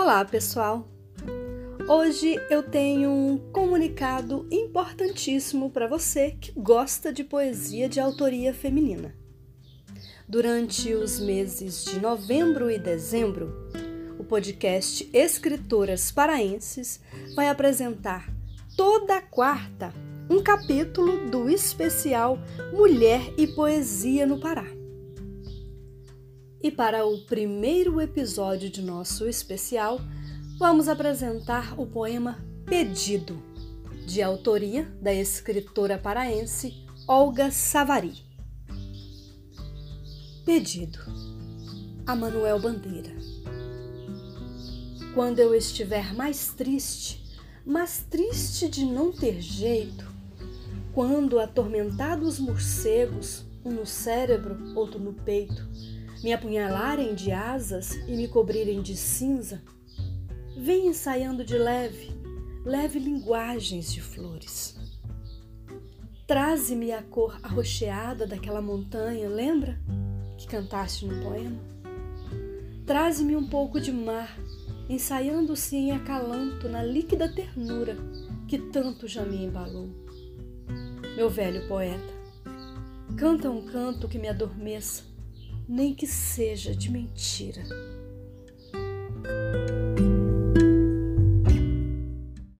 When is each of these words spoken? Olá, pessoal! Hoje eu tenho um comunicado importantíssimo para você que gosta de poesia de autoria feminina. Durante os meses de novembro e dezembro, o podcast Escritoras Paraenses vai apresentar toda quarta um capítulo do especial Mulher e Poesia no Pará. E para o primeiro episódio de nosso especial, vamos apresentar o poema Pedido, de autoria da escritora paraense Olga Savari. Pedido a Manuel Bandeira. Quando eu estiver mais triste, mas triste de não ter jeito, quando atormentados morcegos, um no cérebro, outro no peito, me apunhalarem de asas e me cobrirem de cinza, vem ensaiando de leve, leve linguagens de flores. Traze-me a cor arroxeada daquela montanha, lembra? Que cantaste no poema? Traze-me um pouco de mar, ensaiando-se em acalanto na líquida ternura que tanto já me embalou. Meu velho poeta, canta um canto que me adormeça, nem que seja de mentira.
Olá, 0.00 0.24
pessoal! 0.24 0.88
Hoje 1.88 2.36
eu 2.48 2.62
tenho 2.62 3.10
um 3.10 3.36
comunicado 3.52 4.46
importantíssimo 4.48 5.70
para 5.70 5.88
você 5.88 6.36
que 6.40 6.52
gosta 6.52 7.12
de 7.12 7.24
poesia 7.24 7.88
de 7.88 7.98
autoria 7.98 8.54
feminina. 8.54 9.12
Durante 10.28 10.94
os 10.94 11.18
meses 11.18 11.84
de 11.84 11.98
novembro 11.98 12.70
e 12.70 12.78
dezembro, 12.78 13.52
o 14.16 14.22
podcast 14.22 15.10
Escritoras 15.12 16.12
Paraenses 16.12 17.00
vai 17.34 17.48
apresentar 17.48 18.32
toda 18.76 19.20
quarta 19.20 19.92
um 20.30 20.40
capítulo 20.40 21.28
do 21.28 21.50
especial 21.50 22.38
Mulher 22.72 23.34
e 23.36 23.48
Poesia 23.48 24.24
no 24.24 24.38
Pará. 24.38 24.77
E 26.68 26.70
para 26.70 27.06
o 27.06 27.16
primeiro 27.22 27.98
episódio 27.98 28.68
de 28.68 28.82
nosso 28.82 29.26
especial, 29.26 29.98
vamos 30.58 30.86
apresentar 30.86 31.80
o 31.80 31.86
poema 31.86 32.44
Pedido, 32.66 33.42
de 34.06 34.20
autoria 34.20 34.84
da 35.00 35.10
escritora 35.10 35.96
paraense 35.96 36.86
Olga 37.06 37.50
Savari. 37.50 38.22
Pedido 40.44 40.98
a 42.06 42.14
Manuel 42.14 42.60
Bandeira. 42.60 43.16
Quando 45.14 45.38
eu 45.38 45.54
estiver 45.54 46.12
mais 46.12 46.48
triste, 46.48 47.40
mas 47.64 48.04
triste 48.10 48.68
de 48.68 48.84
não 48.84 49.10
ter 49.10 49.40
jeito, 49.40 50.04
quando 50.92 51.40
atormentados 51.40 52.38
morcegos, 52.38 53.42
um 53.64 53.70
no 53.70 53.86
cérebro, 53.86 54.76
outro 54.76 55.00
no 55.00 55.14
peito, 55.14 55.66
me 56.22 56.32
apunhalarem 56.32 57.14
de 57.14 57.30
asas 57.30 57.92
e 58.06 58.16
me 58.16 58.26
cobrirem 58.26 58.82
de 58.82 58.96
cinza, 58.96 59.62
vem 60.56 60.88
ensaiando 60.88 61.44
de 61.44 61.56
leve, 61.56 62.12
leve 62.64 62.98
linguagens 62.98 63.92
de 63.92 64.00
flores. 64.00 64.76
Traze-me 66.26 66.92
a 66.92 67.02
cor 67.02 67.38
arroxeada 67.42 68.26
daquela 68.26 68.60
montanha, 68.60 69.28
lembra? 69.28 69.80
Que 70.36 70.46
cantaste 70.46 71.06
no 71.06 71.22
poema? 71.22 71.58
Traze-me 72.84 73.36
um 73.36 73.46
pouco 73.46 73.80
de 73.80 73.92
mar, 73.92 74.38
ensaiando-se 74.88 75.76
em 75.76 75.92
acalanto 75.92 76.68
na 76.68 76.82
líquida 76.82 77.32
ternura 77.32 77.96
que 78.46 78.58
tanto 78.58 79.06
já 79.06 79.24
me 79.24 79.44
embalou. 79.44 79.88
Meu 81.16 81.30
velho 81.30 81.66
poeta, 81.68 82.12
canta 83.16 83.50
um 83.50 83.66
canto 83.66 84.08
que 84.08 84.18
me 84.18 84.28
adormeça, 84.28 85.04
nem 85.68 85.94
que 85.94 86.06
seja 86.06 86.74
de 86.74 86.90
mentira. 86.90 87.62